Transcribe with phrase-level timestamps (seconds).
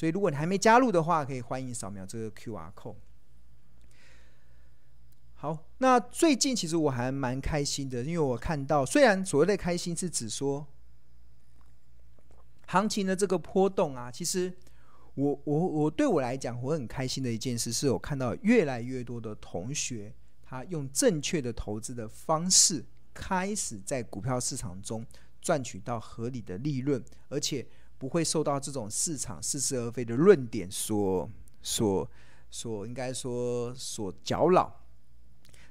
[0.00, 2.96] 所以如果你还没加入的话，可以欢迎扫描这个 QR code。
[5.34, 10.66] 好，那最近其实我还蛮开心的，因为我看到，虽然所谓的开心是指说
[12.68, 14.50] 行情的这个波动啊，其实
[15.16, 25.04] 我我我对我来讲，我很开心的一件事，是我看到越来越多的同学，他用正确的投资的方式，开始在股票市场中
[25.42, 27.66] 赚取到合理的利润，而且
[28.00, 31.28] 不会受到这种市场似是而非的论点所
[31.60, 32.10] 所
[32.50, 34.80] 所应该说所搅扰。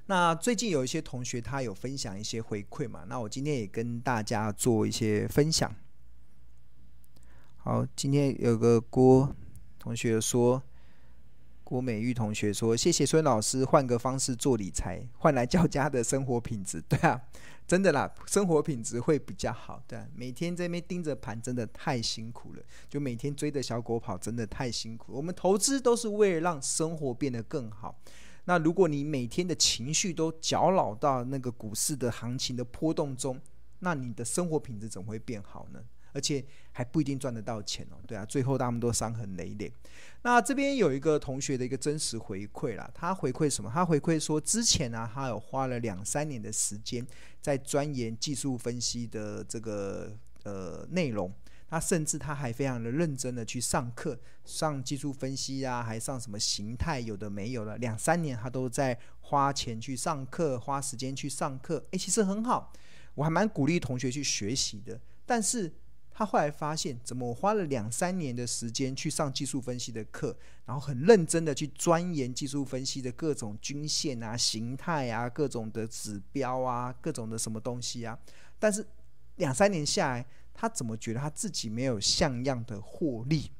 [0.06, 5.74] 那最近有一些同学他有分享一些回馈嘛，那我今天也跟大家做一些分享。
[7.56, 9.34] 好，今天有个郭
[9.80, 10.62] 同学说，
[11.70, 16.82] 郭美玉同学说，谢谢孙老师换个方式做理财， 换来较佳的生活品质。
[16.88, 17.22] 对啊，
[17.64, 19.80] 真的啦，生活品质会比较好。
[19.86, 22.62] 对啊，每天在那边盯着盘，真的太辛苦了。
[22.88, 25.12] 就每天追着小狗跑，真的太辛苦。
[25.12, 27.96] 我们投资都是为了让生活变得更好。
[28.46, 33.40] 那如果你每天的情绪都搅扰到那个股市的行情的波动中，
[33.78, 35.78] 那你的生活品质怎么会变好呢？
[36.12, 37.96] 而且还不一定赚得到钱哦。
[38.06, 39.72] 对啊，最后他们都伤痕累累。
[40.22, 43.70] 那这边有一个同学的一个真实回馈啦，他回馈什么？
[43.72, 47.06] 他回馈说，之前呢、他有花了两三年的时间
[47.40, 51.32] 在钻研技术分析的这个呃内容。
[51.72, 61.86] 他甚至他还非常的认真的去上课，上技术分析啊，还上什么形态，有的没有了，两三年他都在花钱去上课，花时间去上课。
[61.92, 62.72] 诶，其实很好，
[63.14, 65.00] 我还蛮鼓励同学去学习的。
[65.24, 65.72] 但是
[66.20, 78.18] 他后来发现，怎么我花了两三年的时间去上技术分析的课，然后很认真的去钻研技术分析的各种均线啊、形态啊、各种的指标啊、各种的什么东西啊，
[78.58, 78.86] 但是
[79.36, 80.26] 两三年下来。
[80.52, 83.50] 他怎么觉得他自己没有像样的获利？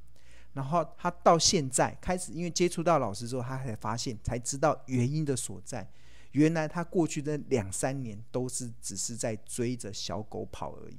[0.52, 5.88] 然后他到现在开始，因为接触到老师之后，他才发现，才知道原因的所在。
[6.32, 10.98] 原来他过去的两三年都是只是在追着小狗跑而已，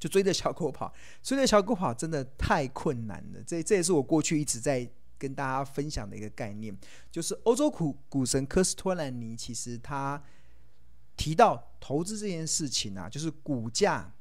[0.00, 3.40] 就追着小狗跑，追着小狗跑真的太困难了。
[3.46, 6.76] 这这也是我过去一直在跟大家分享的一个概念，
[7.12, 10.20] 就是欧洲股股神科斯托兰尼，其实他
[11.16, 14.12] 提到投资这件事情啊，就是股价。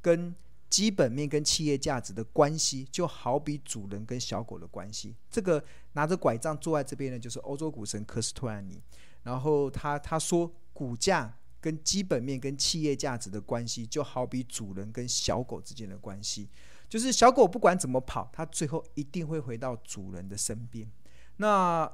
[0.00, 0.32] 跟
[0.70, 5.14] 基本面跟企业价值的关系，就好比主人跟小狗的关系。
[5.28, 5.62] 这个
[5.94, 8.80] 拿着拐杖坐在这边的，就是欧洲股神科斯托兰尼。
[9.24, 16.48] 然后他他说，股价跟基本面跟企业价值的关系，就好比主人跟小狗之间的关系。
[16.88, 20.90] 就是小狗不管怎么跑，它最后一定会回到主人的身边。
[21.36, 21.92] 那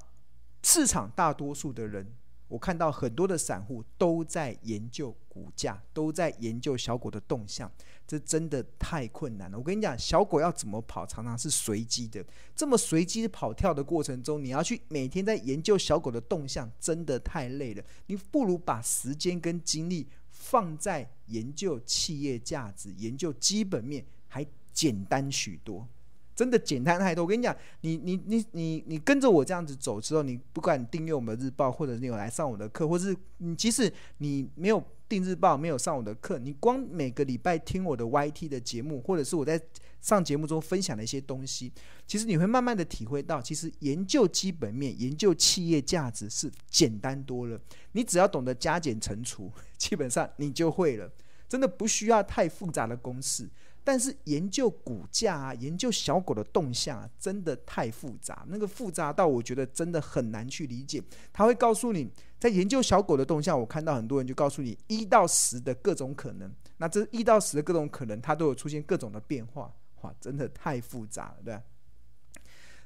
[0.62, 2.14] 市场大多数的人。
[2.48, 7.70] 我看到很多的散户都在研究股价，都在研究小狗的动向，
[8.06, 9.58] 这真的太困难了。
[9.58, 12.24] 我跟你讲，小狗要怎么跑，常常是随机的。
[12.54, 17.82] 这么随机跑跳的过程中，你要去每天在研究小狗的动向，真的太累了。
[18.06, 25.88] 你不如把时间跟精力放在研究企业价值、研究基本面，还简单许多。
[26.34, 27.24] 真的简单太多。
[27.24, 39.60] 我跟你讲，你你你你你跟着我这样子走之后，你不管订阅我们的日报，或者你有来上我的课，或是你即使你没有订日报，没有上我的课，你光每个礼拜听我的 YT 的节目，或者是我在
[40.00, 41.72] 上节目中分享的一些东西，
[42.06, 47.58] 其实你会慢慢的体会到，其实研究基本面、研究企业价值是简单多了。
[47.92, 51.10] 你只要懂得加减乘除，基本上你就会了。
[51.46, 53.48] 真的不需要太复杂的公式。
[53.86, 58.42] 但是研究股价啊，研究小狗的动向啊，真的太复杂。
[58.48, 61.02] 那个复杂到我觉得真的很难去理解。
[61.34, 66.50] 他会告诉你，在研究小狗的动向，我看到很多人就告诉你一到十的各种可能。
[66.78, 69.70] 那这一到十的各种可能，它都有出现各种的变化。
[70.00, 71.60] 哇，真的太复杂了，对？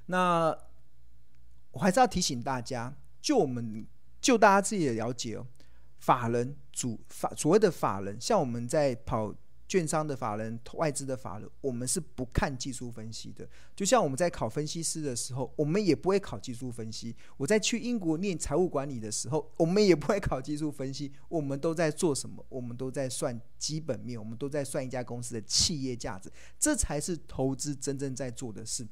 [0.07, 0.57] 那
[1.71, 3.87] 我还是要提醒大家，就我们
[4.21, 5.47] 就大家自己的了解哦，
[6.01, 9.33] 法人主法所谓的法人，像我们在跑。
[9.69, 13.47] 券商的法人、外资的法人，我们是不看技术分析的。
[13.77, 17.15] 就像我们在考分析师的时候，我们也不会考技术分析。
[17.37, 21.13] 我在去英国念财务管理的时候，我们也不会考技术分析。
[21.29, 22.45] 我们都在做什么？
[22.49, 28.87] 我们都在算基本面，我们都在算一家公司的企业价值，这才是投资真正在做的事。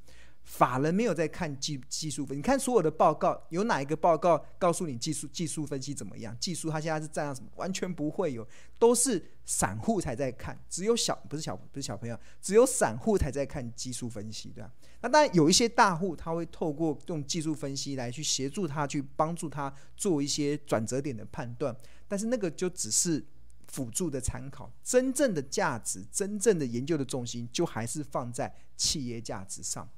[0.46, 6.34] 法人没有在看技技术分，你看所有的报告，有哪一个报告告诉你技术技术分析怎么样？
[6.38, 7.50] 技术它现在是这样什么？
[7.56, 8.46] 完全不会有，
[8.78, 14.70] 都是散户才在看，只有小不是小不是小朋友，只有散户才在看技术分析，对吧？
[15.00, 21.76] 那当然有一些大户他会透过用技术分析来去协助他去帮助他做一些转折点的判断，
[22.06, 23.22] 但是那个就只是
[23.66, 29.88] 辅助的参考，真正的价值、真正的研究的重心就还是放在企业价值上。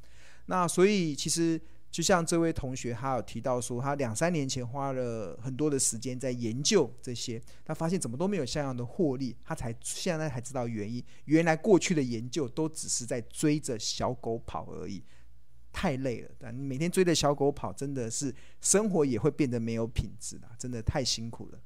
[0.50, 1.60] 那所以其实
[1.90, 11.04] 就像这位同学，他有提到说，他两三年前花了很多的时间在研究这些，他发现怎么都没有像样的获利，他才现在才知道原因。
[11.26, 15.04] 原来过去的研究都只是在追着小狗跑而已，
[15.70, 16.30] 太累了。
[16.38, 21.58] 但你每天追着小狗跑，真的是生活也会变得没有品质了，真的太辛苦了。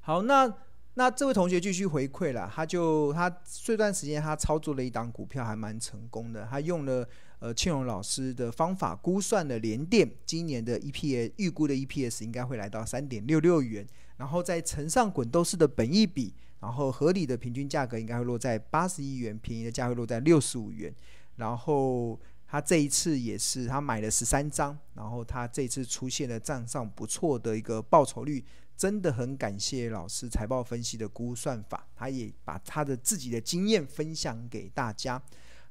[0.00, 0.54] 好，那。
[0.94, 7.08] 那这位同学继续回馈了，他就他这段时间他操作了一档股票还蛮成功的，他用了
[7.40, 13.86] 呃庆荣老师的方法估算了联电今年的 EPS 预估的 EPS 应该会来到三点六六元，
[14.16, 20.92] 然后再乘上滚动式的本益比，然后合理的平均价格应该会落在八十一元，便宜的价会落在六十五元，
[21.36, 28.44] 然后他这一次也是他买了十三张，然后他这次出现了账上不错的一个报酬率。
[28.76, 35.20] 真的很感谢老师财报分析的估算法，他也把他的自己的经验分享给大家。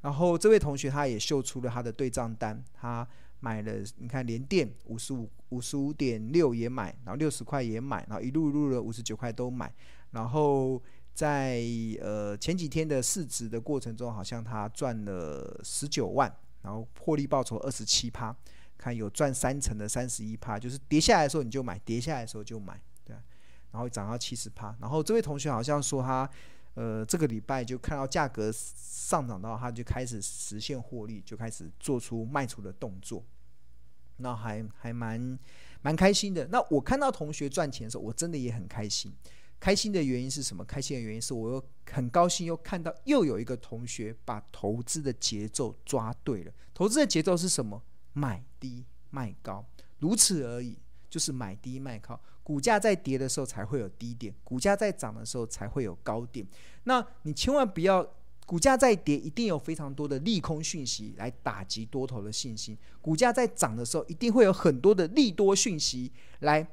[0.01, 3.07] 然后这位同学他也秀出了他的对账单，他
[3.39, 9.73] 买了，你看连电五十五五十五点六也买，然后六十块也买，然后一路入了五十九块都买。
[10.11, 10.81] 然后
[11.13, 11.61] 在
[12.01, 18.35] 呃前几天的市值的过程中，好像他赚了十九万，然后获利报酬二十七趴，
[18.77, 22.79] 看有赚三成的三十一趴，就是跌下来的时候你就买，跌下来的时候就买。
[23.03, 23.15] 对
[23.71, 26.27] 然后涨到七十趴，然后这位同学好像说他，
[26.77, 33.25] 呃，这个礼拜就看到价格上涨到，他就开始实现获利，就开始做出卖出的动作，
[34.17, 35.39] 那还还蛮
[35.81, 36.45] 蛮开心的。
[36.49, 39.11] 那我看到同学赚钱的时候，我真的也很开心。
[39.59, 40.63] 开心的原因是什么？
[40.63, 46.53] 开心的原因是我又很高兴，又看到又有一个同学把投资的节奏抓对了。
[46.75, 47.81] 投资的节奏是什么？
[48.13, 49.65] 买低卖高，
[49.97, 50.77] 如此而已。
[51.09, 56.47] 就是买低卖高，股价在跌的时候才会有低点，股价在涨的时候才会有高点。
[56.85, 58.07] 那你千万不要，
[58.45, 66.09] 股价在跌，一定有非常多的利空讯息来打击多头的信心；股价在涨的时候，一定会有很多的利多讯息
[66.39, 66.65] 来，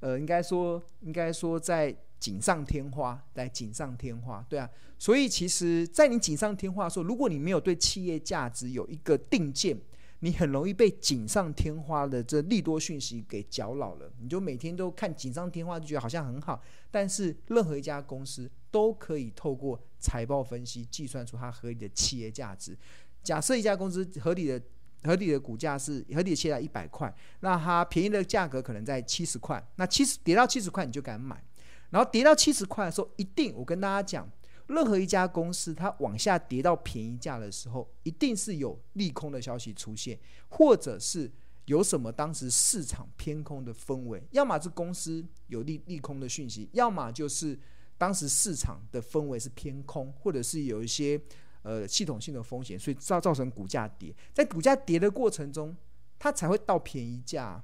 [0.00, 4.68] 呃，应该说，应该说在锦上添花，来锦上添花，对啊。
[4.98, 9.74] 所以其实，在你锦上添花的时候，如果你没有对企业价值有一个定见。
[10.20, 16.62] 你很容易被锦上添花的这利多讯息给搅扰了，你就每天都看锦上添花，就觉得好像很好。
[16.90, 22.76] 但是任何一家公司都可以透过财报分析计算出它合理的企业价值。
[23.22, 24.62] 假设一家公司合理的
[25.02, 31.42] 合理的股价是合理的切在一百块，那它便宜的价格可能在七十块，那七十跌到七十块你就敢买，
[31.90, 34.30] 然后跌到七十块的时候，一定我跟大家讲。
[34.66, 40.18] 任何一家公司，它往下跌到便宜价的时候，一定是有利空的消息出现，
[40.48, 41.30] 或者是
[41.66, 47.58] 有什么当时市场偏空的氛围，要么是公司有利利空的讯息，要么就是
[47.98, 51.20] 当时市场的氛围是偏空，或者是有一些
[51.60, 54.14] 呃系统性的风险，所以造造成股价跌。
[54.32, 55.76] 在股价跌的过程中，
[56.18, 57.62] 它才会到便宜价。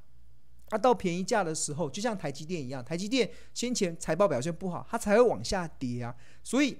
[0.69, 6.15] 它到便宜价的时候，就像台积电一样，台积电先前财报表现不好，它才会往下跌啊，
[6.45, 6.77] 所以。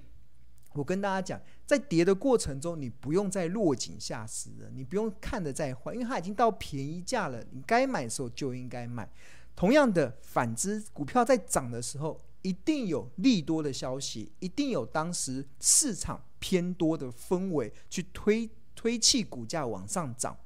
[0.73, 9.09] 我跟大家讲，在跌的过程中，你不用再落井下石了，你不用看得再坏，因为它已经到便宜价了，你该买的时候就应该买。
[9.55, 20.37] 同样的，反之，股票在涨的时候，一定有利多的消息，一定有当时市场偏多的氛围去推推气股价往上涨。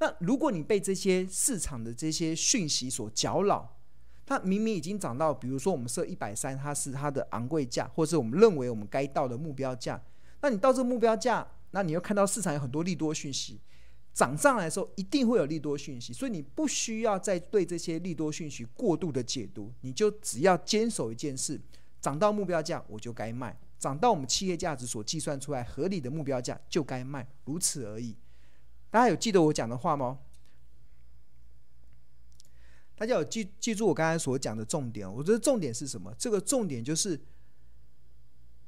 [0.00, 3.76] 那如果你被这些市场的这些讯息所搅扰，
[4.30, 10.00] 它明明已经涨到，比如说我们设一百三，它是它的昂贵价，或者是我们认为我们该到的目标价。
[10.40, 13.58] 那你到这个目标价，那你又看到市场有很多利多讯息，
[14.14, 21.60] 涨上来的时候一定会有利多讯息，所以你不需要再对这些利多讯息过度的解读，你就只要坚守一件事：
[22.00, 28.14] 涨到目标价我就该卖，涨到我们企业价值所计算出来合理的目标价就该卖，如此而已。
[28.90, 30.20] 大家有记得我讲的话吗？
[33.00, 35.10] 大家有记记住我刚才所讲的重点？
[35.10, 36.14] 我觉得重点是什么？
[36.18, 37.18] 这个重点就是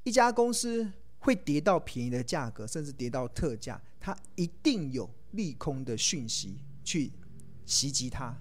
[0.04, 7.12] 一家公司会跌到便宜的价格，甚至跌到特价，它一定有利空的讯息去
[7.66, 8.34] 袭击它。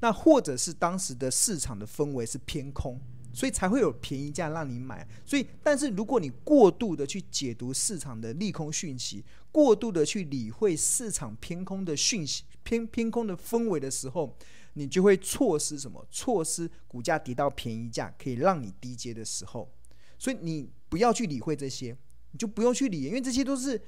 [0.00, 3.00] 那或者是当时的市场的氛围是偏空，
[3.36, 5.06] 所以才会有便宜价让你买。
[5.26, 14.34] 所以，但是如果你过度的去解读市场的利空讯息，过度的去理会市场偏空的讯息，偏偏空的氛围的时候，
[14.72, 16.02] 你就会错失什么？
[16.10, 19.70] 错失股价跌到便宜价可以让你低接的时候。
[20.18, 21.94] 所以你不要去理会这些，
[22.30, 23.78] 你就不用去理，因为这些都是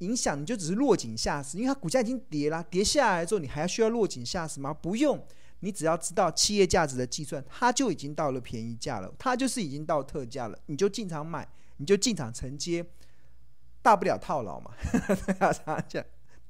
[0.00, 1.56] 影响，你就只是落井下石。
[1.56, 4.74] 因为它股价已经跌了，跌下来之后，你还要需要落井下石吗？
[4.74, 5.26] 不用，
[5.64, 12.84] 你只要知道企业价值的计算，它就已经到了便宜价了，它就是已经到特价了，你就进场买，你就进场承接，
[13.80, 14.72] 大不了套牢嘛。
[15.18, 16.04] 这样讲。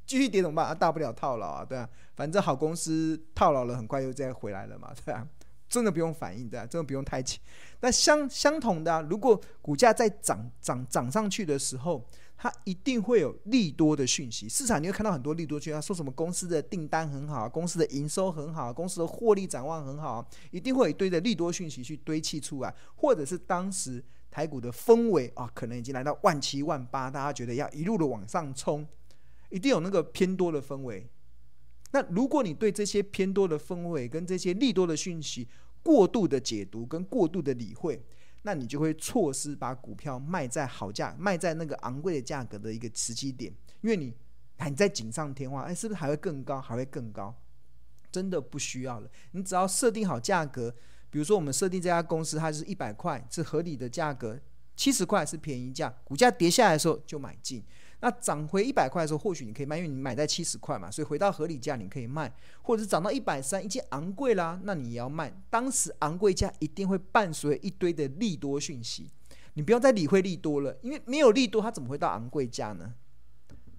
[0.04, 0.66] 继续跌怎么办？
[0.66, 5.26] 啊，大不了套牢啊，对啊，反正好公司套牢了，很快又再回来了嘛，对啊，
[5.68, 7.38] 真的不用反应，对啊，真的不用太急。
[7.80, 12.04] 那相相同的，如果股价在涨涨涨上去的时候，
[12.42, 28.84] 它一定会有利多的讯息，市场你会看到很多利多讯息，说什么公司的订单很好，公司的营收很好，公司的获利展望很好，一定会一堆的利多讯息去堆砌出来，或者是当时台股的氛围啊，可能已经来到万七万八，大家觉得要一路的往上冲，
[29.48, 31.08] 一定有那个偏多的氛围。
[31.92, 35.46] 那如果你对这些偏多的氛围跟这些利多的讯息
[35.80, 38.04] 过度的解读跟过度的理会，
[38.42, 44.14] 那你就会错失把股票卖在好价，卖在那个昂贵的价格的一个时机点，因为你
[44.58, 46.60] 还在锦上添花，哎，是不是还会更高？
[46.60, 47.34] 还会更高？
[48.10, 50.74] 真的不需要了，你只要设定好价格，
[51.08, 54.38] 比如说我们设定这家公司它是一百块是合理的价格，
[54.76, 57.64] 七十块是便宜价，股价跌下来的时候就买进。
[58.02, 62.30] 那涨回一百块的时候，或许你可以卖，因为你买在七十块嘛，所以回到合理价你可以卖，
[62.60, 65.32] 或者是涨到一百三，已经昂贵啦，那你也要卖。
[65.48, 69.08] 当时昂贵价一定会伴随一堆的利多讯息，
[69.54, 72.92] 你不要再理会利多了，因为没有利多，它怎么会到昂贵价呢？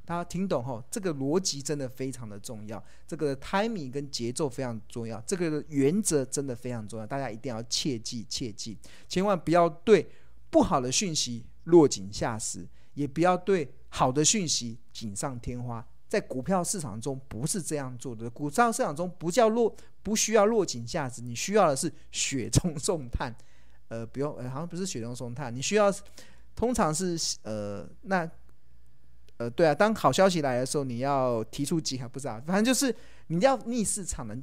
[0.06, 0.84] 大家听懂吼？
[0.89, 8.77] 这个逻辑真的非常的重要，这个 timing 跟节奏非常重要，这个原则真的非常重要，大家一定要切记切记，
[9.08, 10.10] 千万不要对
[10.50, 13.74] 不好的讯息落井下石，也不要对。
[13.96, 18.28] 好的讯息锦上添花，在股票市场中不是这样做的。
[18.28, 19.72] 股票市场中不叫落，
[20.02, 23.32] 不需要落井下石，你需要的是雪中送炭。
[23.90, 25.94] 呃，不用，好像不是雪中送炭，你需要，
[26.56, 28.28] 通常是呃，那，
[29.38, 32.96] 呃，对啊，当好消息来的时候，你要提出几个，不知道，反正就是
[33.28, 34.36] 你要逆市场的，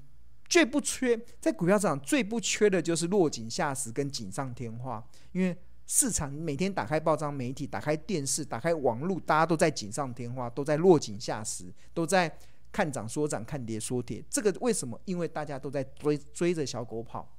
[0.49, 5.59] 最不缺在股票市场最不缺的就是落井下石跟锦上添花，因为。
[5.92, 12.32] 市场每天打开报章媒体，打开电视，打开网络，大家都在锦上添花，都在落井下石，都在
[12.70, 14.23] 看涨说涨，看跌说跌。
[14.30, 14.97] 这个为什么？
[15.04, 17.37] 因为大家都在追追着小狗跑。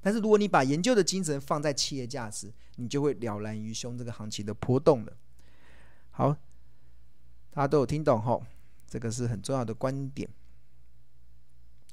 [0.00, 5.12] 但是如果你把研究的精神放在企业价值，你就会了然于胸这个行情的波动了。
[6.12, 6.30] 好，
[7.50, 8.40] 大家都有听懂吼？
[8.86, 10.30] 这个是很重要的观点。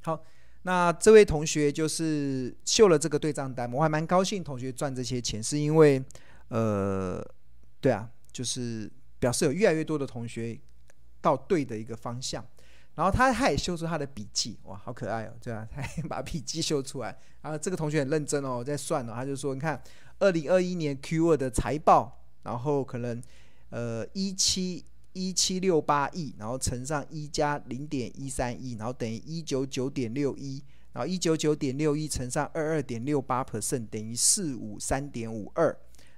[0.03, 0.23] 好。
[0.67, 6.03] 那这位同学就是秀了这个对账单，我还蛮高兴，同学赚这些钱，是因为，
[6.47, 7.23] 呃，
[7.79, 10.59] 对啊，就是表示有越来越多的同学
[11.21, 12.43] 到对的一个方向。
[12.95, 17.15] 然后他他也秀出他的笔记，哇，好可爱哦，对啊， 他把笔记秀出来。
[17.43, 19.79] 然后这个同学很认真哦，在算哦，他就说，你看，
[20.17, 23.21] 二零二一年 Q 二的财报，然后可能，
[23.69, 24.83] 呃，一七。
[25.15, 35.75] 一七六八亿，然后乘上一加零点一三亿，然后等于一九九点六一，然后一九九点六一乘上二二点六八 percent 等于四五三点五二，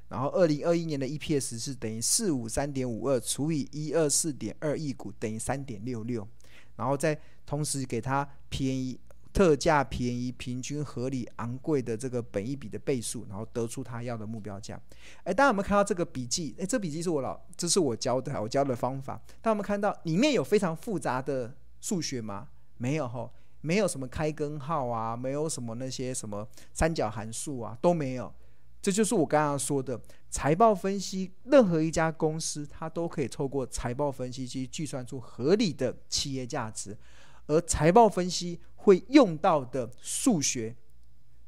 [0.10, 6.28] 然后二零二一年的 EPS 是等于四五三点五二除以一二四点二亿股等于三点六六，
[6.76, 9.00] 然后再同时给它便宜。
[9.38, 14.82] 特价便宜、平均合理、昂贵的这个本一笔的倍数，然后得出他要的目标价。
[15.24, 16.56] 哎，大家有没有看到这个笔记？
[16.58, 19.14] 哎，这笔记是我老，这是我教的，我教的方法。
[19.40, 22.48] 大家有没有看到里面有非常复杂的数学吗？
[22.78, 28.34] 没有吼，没有什么开根号啊，没有什么那些什么三角函数啊，都没有。
[28.82, 30.00] 这就是我刚刚说的
[30.32, 31.32] 财报分析。
[31.44, 36.98] 任何一家公司，它都可以透过财报分析去计算出合理的企业价值，
[37.48, 38.60] 而财报分析。
[38.88, 40.74] 会用到的数学，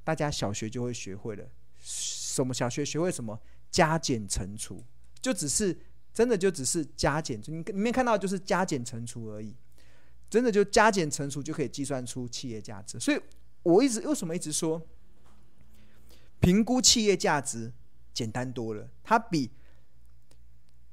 [0.04, 1.50] 大家小学就会学会了。
[1.78, 3.40] 什么小学学会什么？
[3.72, 4.84] 加减乘除，
[5.22, 5.80] 就只是
[6.14, 7.42] 真的就只是加减。
[7.46, 9.56] 你里面看到就是加减乘除而已，
[10.30, 13.00] 真的就加减乘除就可以计算出企业价值。
[13.00, 13.22] 所以
[13.64, 14.86] 我一直为什么一直说，
[16.42, 17.72] 评估企业价值
[18.14, 18.90] 简单多了。
[19.02, 19.50] 它比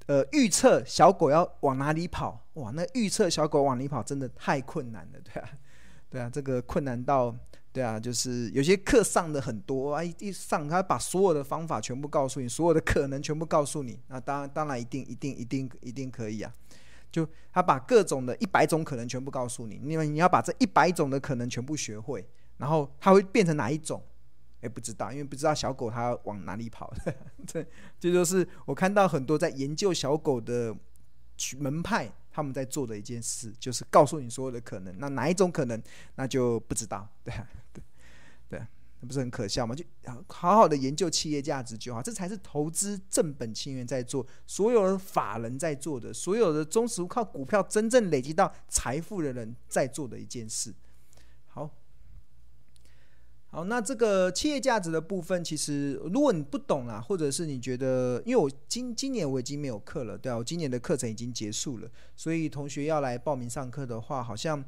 [0.07, 5.49] 呃预测小狗要往哪里跑，哇，那预测小狗往哪里跑真的太困难了，对啊？
[6.09, 7.35] 对啊，这个困难到，
[7.73, 16.55] 对啊，就是有些课上的很多啊，一上他把所有的方法全部告诉你，所有的可能全部告诉你，那当然当然一定一定一定一定可以啊，
[17.11, 22.25] 就他把各种的一百种可能全部告诉你，因为你要把这一百种的可能全部学会，
[22.59, 24.01] 然后它会变成哪一种，
[24.67, 26.93] 哎，不知道，因为不知道小狗它往哪里跑，
[27.47, 27.65] 这
[27.99, 30.77] 这就是我看到很多在研究小狗的
[31.59, 32.13] 门派。
[32.37, 34.95] 他们在做的一件事，就是告诉你所有的可能。
[34.99, 35.83] 那哪一种可能，
[36.17, 37.09] 那就不知道。
[37.25, 37.33] 对，
[37.73, 37.83] 对，
[38.47, 38.59] 对，
[39.01, 39.75] 那不是很可笑吗？
[39.75, 39.83] 就
[40.29, 50.75] 好好的研究企业价值就好，这才是投资正本清源在做，所有的法人在做的，所有的中实靠股票真正累积到财富的人在做的一件事。
[53.57, 64.63] 好，那这个企业价值的部分，其实如果你不懂啦，或者是你觉得，因为我今今年我已经没有课了，对啊，我今年的课程已经结束了，所以同学要来报名上课的话，好像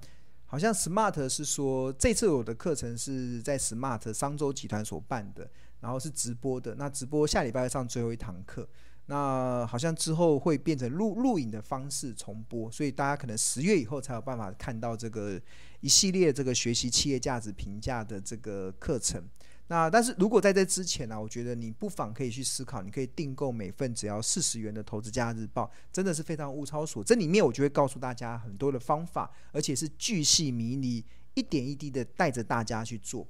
[0.46, 5.46] 好像 Smart 是说这次我的课程是在 Smart 商周集团所办的，
[5.80, 8.66] 然后是直播的，那直播下礼拜上最后一堂课。
[9.10, 15.38] 那好像之后会变成录录影的方式重播，所以大家可能十月以后才有办法看到这个
[15.80, 19.22] 一系列这个学习企业价值评价的这个课程。
[19.70, 27.08] 那但是如果在这之前呢、我觉得你不妨可以去思考，你可以订购每份只要四十元的《投资家日报》，真的是非常物超所值。
[27.08, 31.04] 这里面我就会告诉大家很多的方法，而且是巨细靡遗，
[31.34, 33.28] 一点一滴的带着大家去做。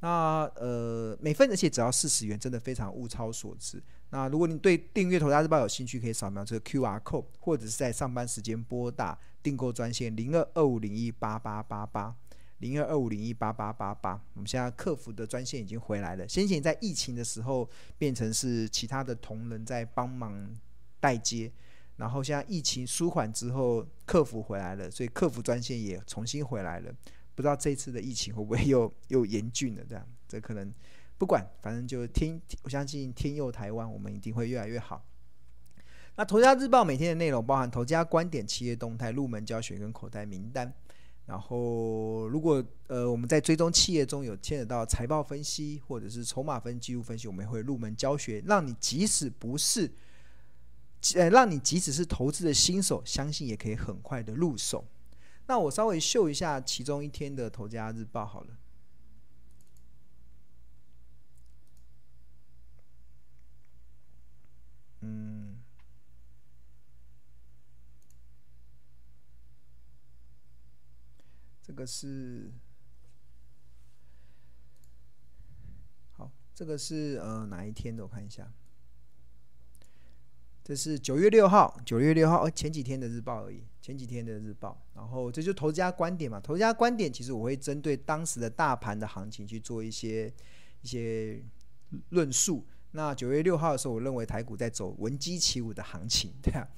[0.00, 3.80] 那呃，每份而且只要四十元，真的非常物超所值。
[4.10, 12.16] 那如果你对订阅《投资家日报》有兴趣，可以扫描这个 QR code，或者是在上班时间拨打订购专线零二二五零一八八八八
[12.58, 14.20] 零二二五零一八八八八。
[14.34, 20.56] 我们现在客服的专线已经回来了，先前在疫情的时候变成是其他的同仁在帮忙
[20.98, 21.52] 代接，
[21.96, 26.90] 然后现在疫情舒缓之后，客服回来了，所以客服专线也重新回来了。
[27.34, 29.84] 不知道这次的疫情会不会又 又严峻了？
[29.88, 30.72] 这样，这可能
[31.18, 35.04] 不管，反正就听，我相信天佑台湾，我们一定会越来越好。
[36.14, 40.72] 那《投家日报》每天的内容包含投家观点、企业动态、入门教学跟口袋名单。
[41.26, 49.92] 然后，如果呃我们在追踪企业中有牵扯到财报分析或者是筹码分记录分析，我们会入门教学，让你即使不是
[51.14, 54.84] 呃，让你即使是投资的新手，相信也可以很快的入手。
[55.46, 58.56] 那我稍微秀一下其中一天的《投家日报》好了。
[71.78, 72.50] 这个是
[76.10, 78.02] 好，这个是呃哪一天的？
[78.02, 78.52] 我看一下。
[80.64, 84.84] 这是九月六号，九月六号，哦，前几天的日报而已，前几天的日报。
[84.92, 90.26] 然后这就投资家观点嘛，投资家观点其实我会针对当时的大盘的行情去做一些
[90.82, 91.40] 一些
[92.08, 92.66] 论述。
[92.90, 96.68] 那九月六号的时候，我认为台股在走闻鸡起舞的行情，对啊。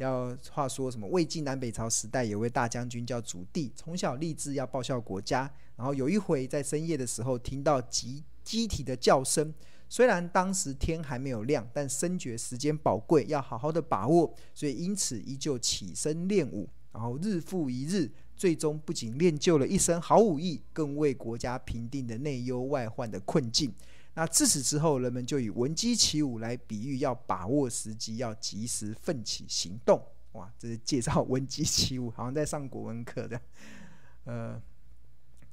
[0.00, 1.06] 要话说什么？
[1.08, 5.50] 魏晋南北朝时代有位大将军叫祖逖，从小立志要报效国家。
[5.76, 9.52] 然后有一回在深夜的时候，听到鸡鸡啼的叫声。
[9.90, 23.74] 虽然当时天还没有亮，但深觉时间宝贵，要好好的把握，所以因此依旧起身练武，然后日复一日，最终不仅练就了一身好武艺，更为国家平定了内忧外患的困境。
[24.20, 29.98] 那自此之后，人们就以闻鸡起舞来比喻，要把握时机，要及时奋起行动。
[30.32, 33.40] 哇，这是介绍 闻鸡起舞，好像在上国文课的，
[34.24, 34.60] 呃，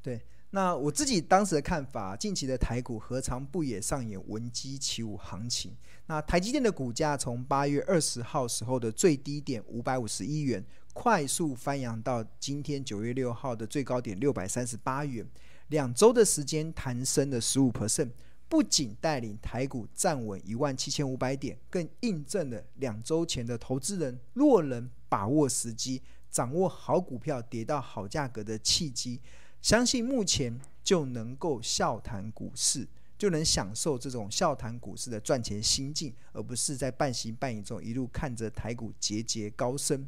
[0.02, 0.22] 对。
[0.50, 5.74] 那我自己当时的看法，近期的台股何尝不也上演闻鸡起舞行情？
[6.08, 10.62] 那台积电的股价从八月二十号时候的最低点五百五十一元，
[10.94, 15.26] 快速翻扬到今天九月六号的最高点六百三十八元，
[15.70, 18.10] 两周的时间弹升了十五 percent，
[18.50, 29.20] 不仅带领台股站稳一万七千五百点，更印证了两周前的投资人若能把握时机，掌握好股票跌到好价格的契机。
[29.62, 40.08] 相信目前就能够笑谈股市，就能享受这种笑谈股市的赚钱心境，而不是在半信半疑中一路看着台股节节高升。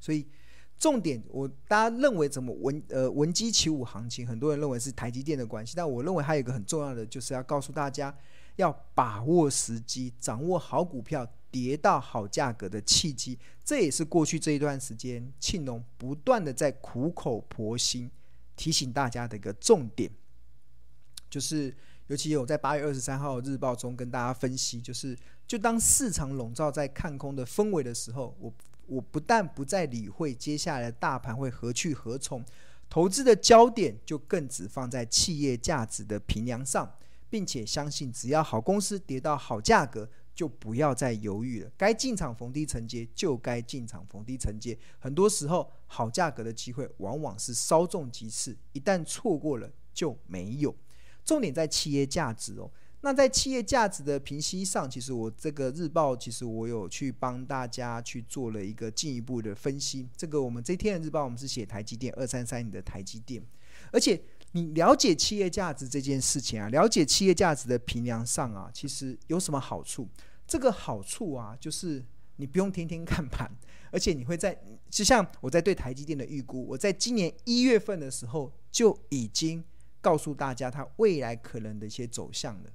[0.00, 0.26] 所以，
[0.78, 8.14] 重点我大家认为怎么闻呃闻鸡起舞行情，很多人认为是台积电的关系，但我认为还有一个很重要的，就是要告诉大家
[8.56, 13.38] 要把握时机，掌握好股票跌到好价格的契机。
[13.64, 18.10] 这也是过去这一段时间庆农不断的在苦口婆心。
[18.58, 20.10] 提醒大家的一个重点，
[21.28, 25.14] 就是尤其有在八月二十三号日报中跟大家分析，就是
[25.46, 28.50] 就当市场笼罩在看空的氛围的时候，我
[28.86, 32.44] 我不但不再理会接下来的大盘会何去何从，
[32.88, 36.92] 投资的焦点就更只放在企业价值的平量上，
[37.28, 40.08] 并且相信只要好公司跌到好价格。
[40.36, 44.78] 就不要再犹豫了，该进场逢低承接就该进场逢低承接。
[44.98, 50.76] 很多时候，好价格的机会往往是稍纵即逝，一旦错过了就没有。
[51.24, 52.70] 重点在企业价值哦。
[53.06, 60.08] 那在企业价值的评析上，其实我这个日报，其实我有去帮大家去做了一个进一步的分析。
[60.16, 63.40] 这个我们这天的日报，我们是写台积电二三三零的台积电，
[63.92, 64.20] 而且。
[64.52, 70.08] 你了解企业价值这件事情啊，了解企业价值的评量上啊，其实有什么好处？
[70.46, 72.02] 这个好处啊，就是
[72.36, 73.50] 你不用天天看盘，
[73.90, 79.62] 而且你会在，就像我在对台积电的预估，我在今年一月份的时候就已经
[80.00, 82.70] 告诉大家它未来可能的一些走向了。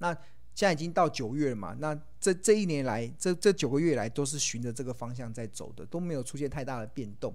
[0.00, 0.12] 那
[0.54, 1.74] 现在已经到九月了嘛？
[1.78, 7.34] 那这这一年来，这这九个月来都是循着这个方向在走的，都没有出现太大的变动。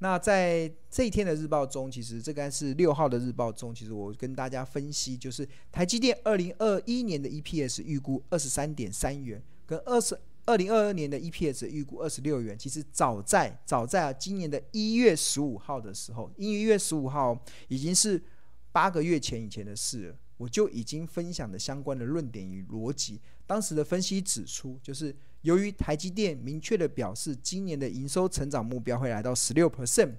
[0.00, 12.56] 那在这一天的日报中，其实这个是六号的日报中，其实我跟大家分析，就是台积电二零二一年的 EPS 预估二十三点三元，跟二十二零二二年的 EPS 预估二十六元。
[12.56, 18.22] 其实早在早在啊今年的一月十五号的时候，一月十五号已经是
[18.70, 23.20] 八个月前以前的事了，我就已经分享了相关的论点与逻辑。
[23.46, 25.14] 当时的分析指出，就是。
[25.42, 30.12] 由于台积电明确地表示，今年的营收成长目标会来到十六 percent，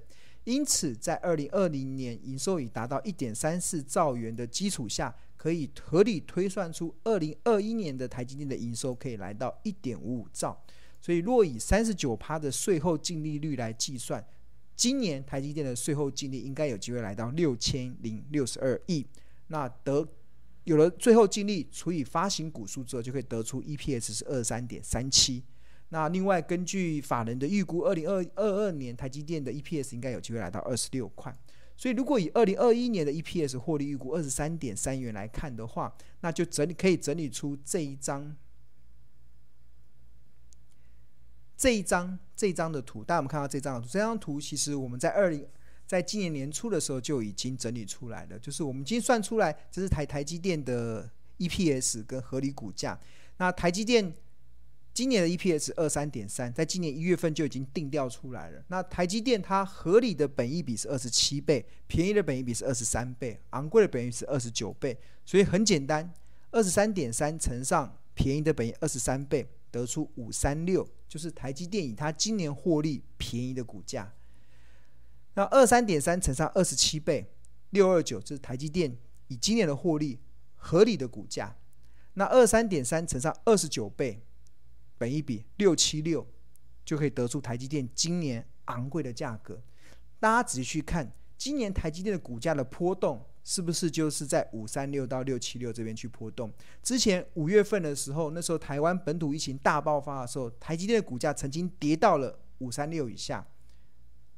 [0.46, 10.58] 因此在二零二零年营收已达到一点三四兆元的基础下，可以合理推算出二零二一年的台积电的营收可以来到一点五五兆。
[11.02, 14.26] 所以，若以三十九趴的税后净利率来计算，
[14.78, 19.06] 今年台积电的税后净利应该有机会来到六千零六十二亿。
[19.50, 20.08] 那得。
[20.66, 25.44] 有了最后净利除以发行股数之后，就可以得出 EPS 是二十三点三七。
[25.88, 31.36] 那另外根据法人的预估，二零二二二年台积电的 EPS 应该有机会来到二十六块。
[31.76, 38.36] 所以如果以二零二一年的 EPS 获利预估二十三点三元来看的话，那就整理可以整理出这一张
[41.58, 43.04] 这一张这一张的图。
[43.04, 43.88] 大家有没有看到这张图？
[43.88, 45.48] 这张图其实我们在二零。
[45.90, 53.00] 在今年年初的时候就已经整理出来了，就是我们已经算出来，这是台台积电的 EPS 跟合理股价。
[53.38, 54.14] 那台积电
[54.94, 58.64] 今年的 EPS 二三点三，在今年一月份就已经定调出来了。
[58.68, 64.96] 那台积电它合理的本益比是二十七倍，便宜的本益比是二十三倍，昂贵的本益比是二十九倍。
[65.26, 66.14] 所以很简单，
[66.52, 74.14] 二十三点三乘上便宜的本益二十三倍，得出五三六，就是台积电以它今年获利便宜的股价。
[75.40, 77.26] 那二三点三乘上二十七倍，
[77.70, 78.94] 六二九，这是台积电
[79.30, 80.20] 以今年的获利
[80.56, 81.56] 合理的股价。
[82.16, 84.22] 那二三点三乘上二十九倍，
[84.98, 86.28] 本一比六七六，
[86.84, 89.64] 就可以得出台积电今年昂贵的价格。
[90.20, 96.52] 大家仔细去看，今年台积电的股价的波动，是不是就是在五三六到六七六这边去波动？
[96.84, 103.48] 之前五月份的时候，那时候台湾本土疫情大爆发的时候，台积电的股价曾经跌到了五三六以下，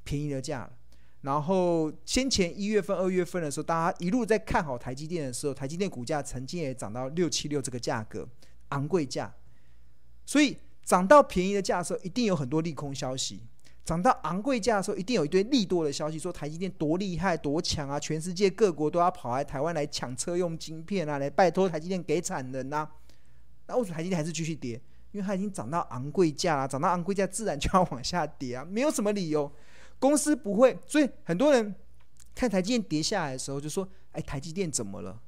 [0.03, 0.73] 便宜的价了。
[1.21, 8.27] 然后先前一月份、二月份的时候，大家一路在看好台积电的时候，台积电股价曾经也涨到六七六这个价格，
[8.69, 9.31] 昂贵价。
[10.25, 13.38] 所以涨到便宜的价的时候，一定有很多利空消息；
[13.86, 17.99] 涨到昂贵价的时候，一定有一堆利多的消息，说台积电多厉害、多强啊！
[17.99, 22.91] 全世界各国都要跑来台湾来抢车用晶片啊，来拜托台积电给产能呐、啊。
[23.67, 24.81] 那为什么台积电还是继续跌？
[25.12, 29.51] 因为它已经涨到昂贵价了，涨到昂贵价自然就要往下跌啊，没有什么理由。
[30.01, 31.75] 公司不会，所以很多人
[32.33, 35.21] 看台积电跌下来的时候就说：“哎，台积电怎么了？”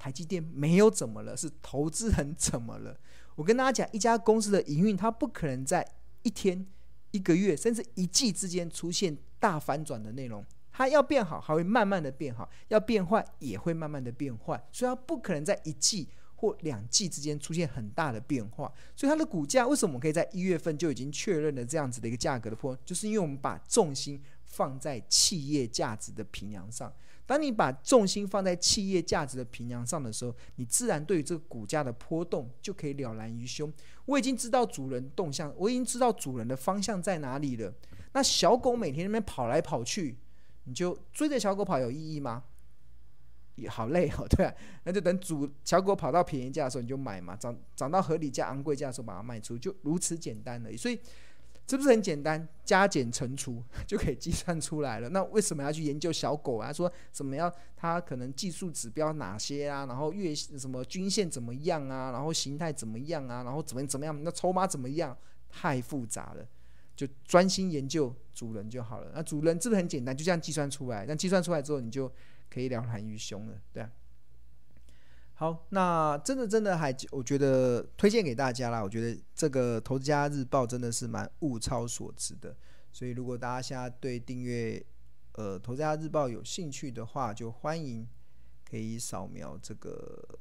[0.00, 2.98] 台积电没有怎么了，是投资人怎么了？
[3.36, 5.86] 我跟大家讲，一家公司的营运，它不可能在
[6.22, 6.66] 一天、
[7.12, 10.44] 一个月，甚至一季之间出现大反转的内容。
[10.72, 14.60] 它要变好，还会慢慢的变好；要变坏，也会慢慢的变坏。
[14.72, 16.08] 所以它不可能在一季。
[16.40, 22.74] 或两季之间出现很大的变化，所以它的股价为什么我们可以在一月份就已经确认了这样子的一个价格的波？
[22.82, 26.90] 就是因为我们把重心放在企业价值的评量上。
[27.26, 33.70] 当你把重心放在企业价值的评量上的时候，你自然对于这个股价的波动就可以了然于胸。
[34.06, 37.72] 我已经知道主人动向，我已经知道主人的方向在哪里了。
[38.14, 40.16] 那小狗每天那边跑来跑去，
[40.64, 42.44] 你就追着小狗跑有意义吗？
[43.68, 50.76] 好累哦， 对啊，那就等主小狗跑到便宜价的时候你就买嘛，涨涨到合理价、昂贵价的时候把它卖出，就如此简单而已。
[50.76, 50.98] 所以
[51.68, 52.48] 是不是很简单？
[52.64, 55.08] 加减乘除 就可以计算出来了。
[55.10, 56.72] 那为什么要去研究小狗啊？
[56.72, 57.52] 说怎么样？
[57.76, 59.86] 它可能技术指标哪些啊？
[59.86, 62.10] 然后月什么均线怎么样啊？
[62.10, 63.44] 然后形态怎么样啊？
[63.44, 64.24] 然后怎么怎么样？
[64.24, 65.16] 那筹码怎么样？
[65.48, 66.44] 太复杂了，
[66.96, 69.12] 就专心研究主人就好了。
[69.14, 70.16] 那主人是不是很简单？
[70.16, 71.06] 就这样计算出来。
[71.06, 72.10] 但计算出来之后，你就。
[72.50, 73.90] 可以了然于胸了，对啊。
[75.34, 78.82] 好，那真的真的还，我觉得推荐给大家啦。
[78.82, 82.54] 我觉得这个《投资家日报》真的是蛮物超所值的，
[82.92, 84.84] 所以如果大家现在对订阅
[85.36, 88.06] 呃《投资家日报》有兴趣的话，就欢迎
[88.68, 90.38] 可以扫描这个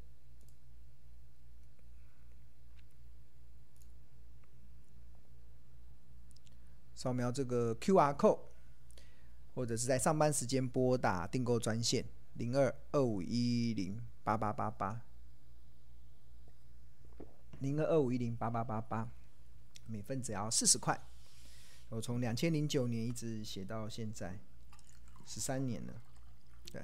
[6.93, 8.39] 扫描这个 QR code。
[9.59, 15.01] 或者是在上班时间拨打订购专线零二二五一零八八八八
[17.59, 19.09] 零二二五一零八八八八，
[19.85, 20.97] 每份只要四十块。
[21.89, 24.39] 我从两千零九年一直写到现在，
[25.25, 25.93] 十三年了。
[26.71, 26.81] 对，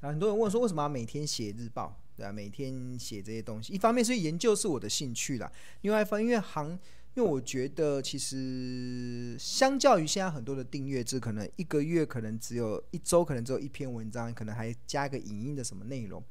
[0.00, 2.00] 很多人问说，为什么要每天写日报？
[2.16, 6.78] 对啊，每天写这些东西，一方面是研究是我的兴趣啦，另外一方面因为行，
[7.14, 16.22] 因为我觉得其实相较于现在很多的订阅制，可能一个月可能只有一周，可能只有一篇文章，可能还加个影音的什么内容。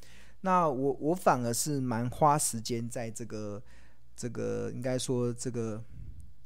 [0.41, 3.63] 那我我反而是蛮花时间在这个
[4.15, 5.83] 这个应该说这个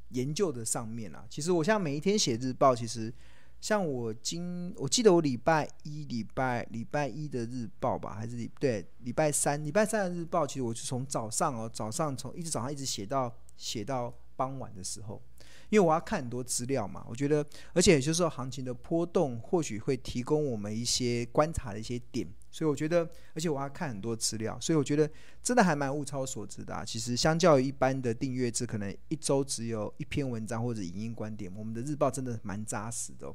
[0.10, 1.26] 研究的上面啦。
[1.30, 3.14] 其实我像每一天写日报，其实。
[3.60, 15.22] 像我今我记得我礼拜一礼拜礼拜一的日报吧，还是对礼拜三礼拜三的日报，其实我是从早上哦早上从一直早上一直写到写到傍晚的时候。
[15.70, 23.00] 因为我要看很多资料嘛，我觉得，而且也就是说，行情的波动或许会提供我们一些观察的一些点，所以我觉得，
[23.34, 25.10] 而且我要看很多资料，所以我觉得
[25.44, 26.86] 真的还蛮物超所值的啊。
[26.86, 33.28] 其实相较于一般的订阅制，可能一周只有一篇文章或者影音观点，我们的日报真的蛮扎实的。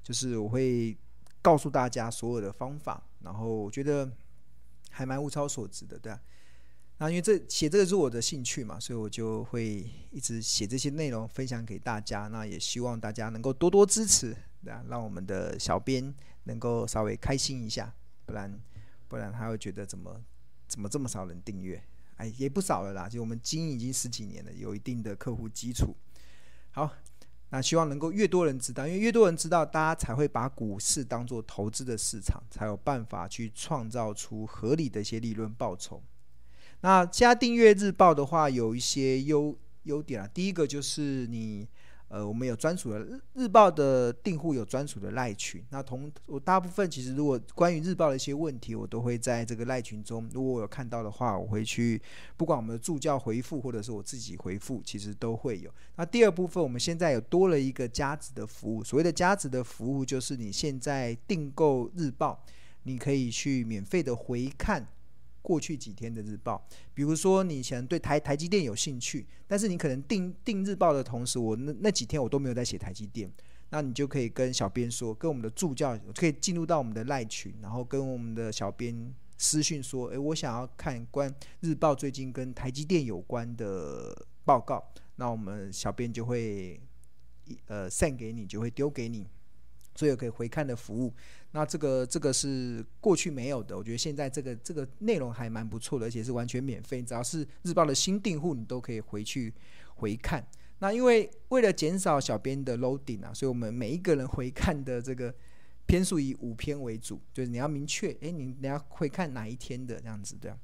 [0.00, 0.96] 就是我会
[1.42, 4.08] 告诉大家所有的方法，然后我觉得
[4.90, 6.20] 还蛮物超所值的，对啊。
[7.02, 12.28] 那因为这写这个是我的兴趣嘛，所以我就会一直写这些内容分享给大家。
[12.28, 17.90] 那也希望大家能够多多支持，对啊，让我们的小编能够稍微开心一下，
[18.26, 18.60] 不然
[19.08, 20.22] 不然他会觉得怎么
[20.68, 21.82] 怎么这么少人订阅？
[22.16, 25.96] 哎，也不少了啦，就我们经营已经十几年了，有一定的客户基础。
[26.72, 26.92] 好，
[27.48, 36.02] 那希望能够越多人知道，因为越多人知道，大家才会把股市当做投资的市场，才有办法去创造出合理的一些利润报酬。
[36.82, 40.28] 那加订阅日报的话，有一些优优点啊。
[40.32, 41.68] 第一个就是你，
[42.08, 45.62] 呃，我们有专属的日日报的订户有专属的赖群。
[45.70, 52.00] 那同我大部分其实如果关于日报的一些问题，我都会在这个赖群中，如果我有看到的话，我会去
[52.36, 55.70] 不管我们的助教回复或者是我自己回复，其实都会有。
[55.96, 58.82] 那第二部分，我们现在有多了一个加值的服务。
[58.82, 62.42] 所谓的加值的服务，就是你现在订购日报，
[62.84, 64.88] 你可以去免费的回看。
[65.42, 73.30] 过去几天的日报，比如说你以前对台台积电有兴趣，但是你可能订订日报的同时，我那那几天我都没有在写台积电，
[73.70, 84.82] 那你就可以跟小编说，跟我们的助教可以进入到我们的赖群，然后跟我们的小编私讯说，诶，我想要看关日报最近跟台积电有关的报告，
[85.16, 86.80] 那我们小编就会
[87.66, 89.26] 呃 send 给你，就会丢给你。
[89.94, 91.12] 所以有可以回看的服务，
[91.52, 99.52] 那这个这个是过去没有的，我觉得现在这个这个内容还蛮不错的，而且是完全免费，只要是日报的新订户，你都可以回去
[99.96, 100.46] 回看。
[100.78, 105.34] 那因为为了减少小编的 loading 啊，所以我们每一个人回看的这个
[105.86, 110.56] 篇数以五篇为主，就是你要明确，诶，你你要回看哪一天的这样子的。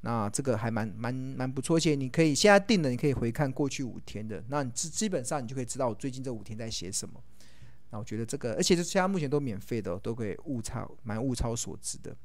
[0.00, 7.22] 那这个还蛮蛮蛮不错，而且你可以现在定了，你可以回看过去五天的，那你基基本上你就可以知道我最近这五天在写什么。
[7.90, 12.16] 那我觉得这个，而且是现在目前都免费的，都可以物超，蛮物超所值的。